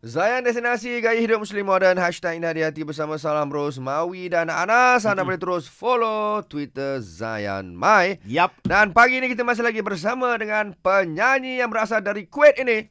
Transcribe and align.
Zayan 0.00 0.40
Destinasi 0.40 0.96
Gaya 1.04 1.20
Hidup 1.20 1.44
Muslim 1.44 1.68
Modern 1.68 2.00
Hashtag 2.00 2.40
Indah 2.40 2.56
di 2.56 2.64
Hati 2.64 2.88
Bersama 2.88 3.20
Salam 3.20 3.52
Ros 3.52 3.76
Mawi 3.76 4.32
dan 4.32 4.48
Anas 4.48 5.04
Anda 5.04 5.20
boleh 5.20 5.36
terus 5.36 5.68
follow 5.68 6.40
Twitter 6.48 7.04
Zayan 7.04 7.76
Mai 7.76 8.16
Yap. 8.24 8.56
Dan 8.64 8.96
pagi 8.96 9.20
ini 9.20 9.28
kita 9.28 9.44
masih 9.44 9.60
lagi 9.60 9.84
bersama 9.84 10.40
dengan 10.40 10.72
penyanyi 10.80 11.60
yang 11.60 11.68
berasal 11.68 12.00
dari 12.00 12.24
Kuwait 12.24 12.56
ini 12.56 12.88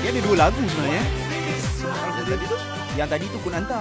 Dia 0.00 0.08
ada 0.08 0.20
dua 0.24 0.36
lagu 0.40 0.56
sebenarnya. 0.56 1.04
Yang 1.04 2.24
tadi 2.32 2.44
tu 2.48 2.56
Yang 2.96 3.08
tadi 3.12 3.24
tu 3.28 3.38
Kun 3.44 3.52
Anta. 3.52 3.80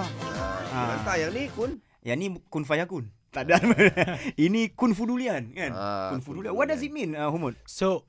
ah. 0.75 0.99
Entah 0.99 1.15
yang 1.17 1.31
ni 1.31 1.43
Kun 1.55 1.71
Yang 2.03 2.17
ni 2.19 2.27
Kun 2.51 2.63
Fayakun. 2.67 3.05
Tak 3.31 3.47
ada. 3.47 3.63
Ini 4.35 4.75
Kun 4.75 4.91
Fudulian 4.91 5.55
kan? 5.55 5.71
Ah, 5.71 6.11
kun 6.11 6.19
Fudulian. 6.19 6.51
What 6.51 6.67
does 6.67 6.83
it 6.83 6.91
mean, 6.91 7.15
uh, 7.15 7.31
Humud? 7.31 7.55
So 7.63 8.03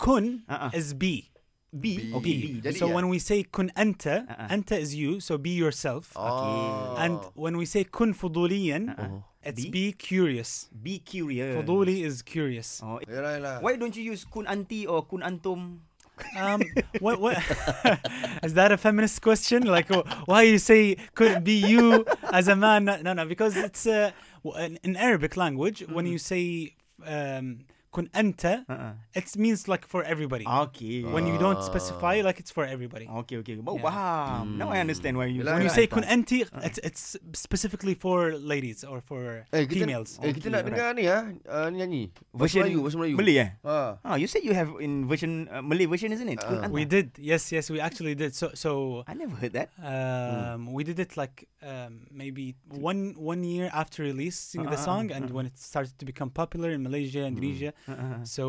kun 0.00 0.48
Uh-uh. 0.48 0.72
is 0.72 0.96
be. 0.96 1.28
B. 1.28 1.35
B. 1.80 2.12
Okay, 2.14 2.36
B. 2.40 2.44
Jadi 2.64 2.78
so 2.78 2.88
ya? 2.88 2.94
when 2.94 3.08
we 3.08 3.18
say 3.18 3.42
kun 3.44 3.70
anta, 3.76 4.24
Uh-uh. 4.28 4.48
anta 4.48 4.78
is 4.78 4.94
you, 4.94 5.20
so 5.20 5.36
be 5.38 5.50
yourself. 5.50 6.12
oh. 6.16 6.94
And 6.98 7.20
when 7.34 7.56
we 7.56 7.66
say 7.66 7.84
kun 7.84 8.14
fuduliyan, 8.14 8.96
Uh-uh. 8.98 9.20
it's 9.44 9.62
Be? 9.64 9.70
be 9.70 9.86
curious. 9.92 10.68
Be 10.74 10.98
curious. 10.98 11.54
Fuduli 11.54 12.02
is 12.02 12.22
curious. 12.22 12.80
Oh, 12.82 12.98
Yalah, 13.06 13.38
yalah. 13.38 13.56
why 13.62 13.76
don't 13.76 13.94
you 13.94 14.02
use 14.02 14.24
Kun 14.26 14.46
Anti 14.50 14.86
or 14.90 15.04
Kun 15.06 15.22
Antum? 15.22 15.86
Um, 16.34 16.62
what, 17.04 17.20
what 17.20 17.36
is 18.42 18.54
that 18.54 18.72
a 18.72 18.78
feminist 18.80 19.20
question? 19.20 19.64
Like, 19.68 19.86
why 20.26 20.42
you 20.48 20.56
say 20.58 20.96
could 21.14 21.44
be 21.44 21.60
you 21.60 22.06
as 22.32 22.48
a 22.48 22.56
man? 22.56 22.86
No, 22.86 23.12
no, 23.12 23.24
because 23.26 23.54
it's 23.54 23.86
uh, 23.86 24.10
in, 24.58 24.78
in 24.82 24.96
Arabic 24.96 25.36
language 25.36 25.84
when 25.92 26.06
you 26.06 26.16
say 26.18 26.72
um, 27.04 27.68
kun 27.96 28.12
anta, 28.12 28.52
Uh-uh. 28.68 28.92
it 29.16 29.24
means 29.40 29.64
like 29.72 29.88
for 29.88 30.04
everybody. 30.04 30.44
Okay. 30.44 31.00
When 31.16 31.24
you 31.24 31.40
don't 31.40 31.64
specify, 31.64 32.20
like 32.20 32.36
it's 32.42 32.52
for 32.52 32.68
everybody. 32.68 33.08
Okay, 33.24 33.40
okay. 33.40 33.56
Oh, 33.64 33.80
Yeah. 33.80 33.88
faham. 33.88 34.60
Now 34.60 34.68
I 34.68 34.84
understand 34.84 35.16
why 35.16 35.32
you 35.32 35.40
When 35.48 35.64
you 35.64 35.72
say 35.72 35.86
kun 35.88 36.04
anti, 36.04 36.44
it's 36.60 36.76
it's 36.84 37.04
specifically 37.32 37.96
for 37.96 38.36
ladies 38.36 38.84
or 38.84 39.00
for 39.00 39.48
Eh, 39.48 39.64
kita, 39.64 39.80
females. 39.88 40.20
eh, 40.20 40.36
kita 40.36 40.46
Okay, 40.46 40.52
nak 40.52 40.60
alright. 40.60 40.76
dengar 40.76 40.88
ni 40.92 41.02
ya, 41.08 41.18
uh, 41.48 41.68
nyanyi. 41.72 42.02
Version 42.36 42.68
Melayu, 42.68 42.84
version 42.84 43.00
Melayu. 43.00 43.16
Malay 43.16 43.36
eh? 43.40 43.48
Ha. 43.64 43.76
Ah, 44.04 44.16
you 44.20 44.28
said 44.28 44.44
you 44.44 44.52
have 44.52 44.68
in 44.84 45.08
version 45.08 45.48
uh, 45.48 45.64
Malay 45.64 45.88
version, 45.88 46.12
isn't 46.12 46.28
it? 46.28 46.36
Kun 46.44 46.60
Uh, 46.60 46.64
Anta. 46.68 46.76
We 46.76 46.84
did, 46.84 47.16
yes, 47.16 47.48
yes, 47.48 47.72
we 47.72 47.80
actually 47.80 48.12
did. 48.12 48.36
So, 48.36 48.52
so 48.52 49.02
I 49.08 49.16
never 49.16 49.32
heard 49.40 49.56
that. 49.56 49.72
um, 49.80 50.68
we 50.76 50.84
did 50.84 51.00
it 51.00 51.16
like 51.16 51.48
um, 51.64 52.04
maybe 52.12 52.52
one 52.68 53.16
one 53.16 53.40
year 53.40 53.72
after 53.72 54.04
releasing 54.04 54.62
the 54.68 54.76
Uh-uh, 54.76 54.84
song, 54.88 55.04
uh-uh, 55.08 55.16
and 55.16 55.24
uh-uh. 55.32 55.36
when 55.40 55.44
it 55.48 55.56
started 55.56 55.96
to 55.96 56.04
become 56.04 56.28
popular 56.28 56.68
in 56.76 56.82
Malaysia, 56.84 57.24
and 57.24 57.38
Indonesia. 57.38 57.70
Uh-uh. 57.85 57.85
So 58.24 58.44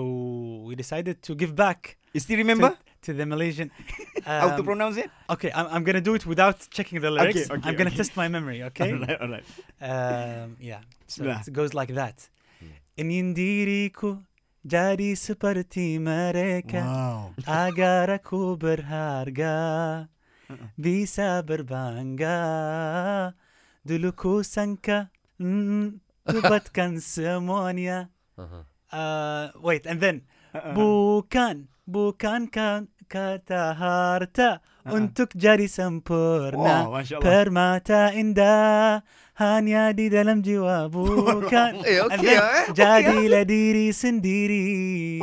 we 0.65 0.75
decided 0.75 1.21
to 1.23 1.35
give 1.35 1.53
back 1.55 1.97
You 2.13 2.19
still 2.19 2.37
remember 2.37 2.73
to 3.05 3.13
the 3.13 3.25
Malaysian. 3.25 3.69
how 4.25 4.49
to 4.57 4.61
Um, 4.61 4.65
pronounce 4.65 4.97
it? 4.97 5.09
Okay, 5.29 5.51
I'm, 5.53 5.67
I'm 5.69 5.83
gonna 5.85 6.01
do 6.01 6.15
it 6.17 6.25
without 6.25 6.57
checking 6.73 6.99
the 6.99 7.11
lyrics. 7.11 7.45
okay, 7.45 7.61
I'm 7.63 7.75
gonna 7.77 7.93
okay. 7.93 8.01
test 8.01 8.17
my 8.17 8.27
memory. 8.27 8.63
Okay. 8.73 8.91
alright, 8.91 9.19
alright. 9.21 9.45
um, 9.81 10.57
yeah. 10.59 10.81
So 11.05 11.23
Bismillah. 11.23 11.41
it 11.47 11.53
goes 11.53 11.73
like 11.77 11.93
that. 11.93 12.17
Ingin 12.97 13.37
diriku 13.37 14.25
jadi 14.65 15.13
seperti 15.13 16.01
mereka 16.01 16.81
Wow. 16.81 17.37
agar 17.45 18.09
aku 18.17 18.57
berharga 18.57 19.55
bisa 20.73 21.45
berbangga 21.45 22.39
dulu 23.85 24.09
ku 24.17 24.33
sangka 24.41 25.13
mm, 25.37 26.01
semuanya 26.99 28.09
Aha. 28.35 28.65
Uh, 28.89 29.49
wait 29.59 29.85
and 29.85 29.99
then 29.99 30.23
Uh-uh. 30.53 30.73
bukan 30.73 31.67
bukan 31.83 32.47
kan 32.47 32.87
kata 33.07 33.71
harta 33.73 34.59
untuk 34.83 35.31
jadi 35.31 35.63
sempurna 35.67 36.87
Wow, 36.87 36.99
permata 37.19 38.11
indah 38.11 38.99
hanya 39.35 39.91
di 39.91 40.07
dalam 40.07 40.43
jiwa 40.43 40.87
bukan 40.91 41.83
Eh, 41.83 42.03
And 42.03 42.19
okey 42.19 42.25
then, 42.25 42.39
lah, 42.39 42.51
eh. 42.51 42.65
jadilah 42.71 43.43
diri 43.43 43.87
sendiri 43.91 44.67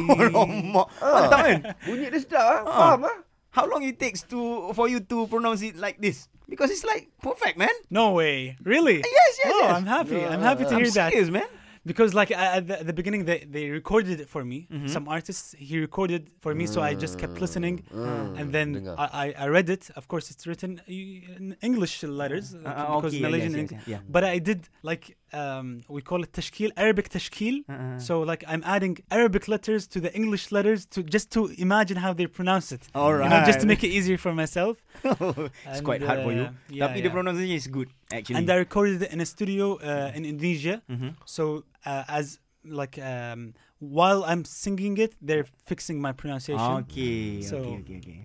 Alamak. 0.01 0.87
Ah. 1.01 1.13
Mantap 1.13 1.41
kan? 1.41 1.59
Bunyi 1.85 2.07
dia 2.09 2.21
sedap 2.21 2.45
ah. 2.45 2.57
Ah. 2.65 2.65
Faham 2.65 3.01
ah? 3.05 3.17
How 3.55 3.65
long 3.65 3.85
it 3.85 3.97
takes 3.97 4.27
to 4.29 4.73
for 4.73 4.91
you 4.91 4.99
to 4.99 5.29
pronounce 5.29 5.63
it 5.63 5.79
like 5.79 6.01
this? 6.01 6.27
Because 6.45 6.69
it's 6.69 6.85
like 6.85 7.09
perfect, 7.21 7.57
man. 7.57 7.73
no 7.89 8.13
way 8.13 8.53
really 8.61 9.01
Yes, 9.01 9.33
yes, 9.41 9.49
oh 9.49 9.61
yes. 9.65 9.73
i'm 9.77 9.89
happy 9.89 10.21
No, 10.21 10.29
i'm 10.29 10.45
happy 10.45 10.65
to 10.69 10.77
I'm 10.77 10.85
hear 10.85 10.93
that 10.93 11.09
serious, 11.13 11.33
man. 11.33 11.49
Because 11.91 12.11
like 12.21 12.31
uh, 12.33 12.57
at 12.59 12.65
the, 12.69 12.75
at 12.81 12.87
the 12.91 12.93
beginning 13.01 13.23
they, 13.31 13.41
they 13.57 13.65
recorded 13.81 14.17
it 14.25 14.29
for 14.35 14.43
me 14.51 14.59
Mhm. 14.75 14.89
some 14.97 15.07
artists 15.17 15.47
he 15.69 15.75
recorded 15.87 16.23
for 16.45 16.53
me 16.59 16.65
so 16.75 16.79
i 16.89 16.93
just 17.05 17.15
kept 17.23 17.37
listening 17.45 17.77
Hmm, 17.93 18.39
and 18.41 18.47
then 18.57 18.69
dengar. 18.77 18.95
I, 19.05 19.07
I 19.25 19.27
I 19.45 19.47
read 19.57 19.69
it 19.77 19.83
of 20.01 20.05
course 20.13 20.27
it's 20.33 20.45
written 20.49 20.73
uh, 20.81 21.39
in 21.39 21.47
english 21.69 21.95
letters 22.21 22.47
uh, 22.55 22.59
Uh, 22.59 22.97
because 22.97 23.13
okay, 23.15 23.21
yeah, 23.21 23.27
malaysian 23.27 23.53
yes, 23.55 23.61
Eng- 23.63 23.75
yes, 23.79 23.87
yeah. 23.93 24.01
but 24.15 24.23
i 24.35 24.37
did 24.49 24.61
like 24.91 25.05
um, 25.41 25.67
we 25.97 26.01
call 26.11 26.21
it 26.27 26.31
tashkil 26.39 26.71
arabic 26.85 27.07
tashkil 27.17 27.57
Uh-uh. 27.67 27.99
so 28.07 28.13
like 28.31 28.43
i'm 28.53 28.63
adding 28.77 28.95
arabic 29.19 29.45
letters 29.55 29.83
to 29.95 29.99
the 30.07 30.11
english 30.21 30.45
letters 30.57 30.81
to 30.95 30.99
just 31.17 31.27
to 31.37 31.41
imagine 31.67 31.99
how 32.07 32.13
they 32.19 32.27
pronounce 32.39 32.69
it 32.77 32.83
All 32.95 33.13
you 33.23 33.29
know, 33.33 33.43
just 33.51 33.61
to 33.63 33.67
make 33.73 33.83
it 33.89 33.93
easier 33.99 34.19
for 34.27 34.33
myself 34.43 34.75
it's 35.05 35.79
And, 35.79 35.85
quite 35.89 36.03
hard 36.09 36.21
for 36.27 36.33
you. 36.39 36.45
uh, 36.49 36.53
yeah, 36.79 36.83
Tapi 36.87 36.99
the 37.05 37.09
yeah. 37.11 37.17
pronunciation 37.17 37.57
is 37.63 37.67
good, 37.79 37.89
actually. 38.17 38.37
and 38.39 38.47
i 38.55 38.57
recorded 38.67 38.97
it 39.05 39.11
in 39.15 39.21
a 39.27 39.29
studio 39.35 39.65
uh, 39.91 40.17
in 40.17 40.23
indonesia 40.33 40.77
Mhm. 40.95 41.11
So 41.37 41.43
uh, 41.87 42.05
as 42.09 42.39
like 42.65 42.99
um, 42.99 43.55
while 43.79 44.25
I'm 44.25 44.45
singing 44.45 44.97
it, 44.99 45.15
they're 45.21 45.45
fixing 45.67 46.01
my 46.01 46.13
pronunciation. 46.13 46.77
Okay, 46.85 47.43
So- 47.43 47.59
okay, 47.59 47.77
okay, 47.81 47.97
okay. 47.99 48.25